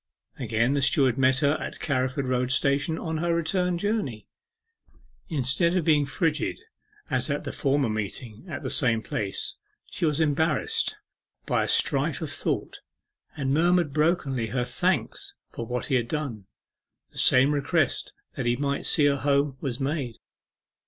Again 0.39 0.73
the 0.73 0.81
steward 0.81 1.15
met 1.15 1.37
her 1.45 1.51
at 1.61 1.79
Carriford 1.79 2.27
Road 2.27 2.49
Station 2.51 2.97
on 2.97 3.19
her 3.19 3.35
return 3.35 3.77
journey. 3.77 4.25
Instead 5.29 5.77
of 5.77 5.85
being 5.85 6.07
frigid 6.07 6.59
as 7.11 7.29
at 7.29 7.43
the 7.43 7.51
former 7.51 7.87
meeting 7.87 8.43
at 8.49 8.63
the 8.63 8.71
same 8.71 9.03
place, 9.03 9.57
she 9.85 10.03
was 10.03 10.19
embarrassed 10.19 10.95
by 11.45 11.63
a 11.63 11.67
strife 11.67 12.19
of 12.19 12.31
thought, 12.31 12.79
and 13.37 13.53
murmured 13.53 13.93
brokenly 13.93 14.47
her 14.47 14.65
thanks 14.65 15.35
for 15.51 15.67
what 15.67 15.85
he 15.85 15.93
had 15.93 16.07
done. 16.07 16.47
The 17.11 17.19
same 17.19 17.51
request 17.53 18.11
that 18.35 18.47
he 18.47 18.55
might 18.55 18.87
see 18.87 19.05
her 19.05 19.17
home 19.17 19.55
was 19.61 19.79
made. 19.79 20.15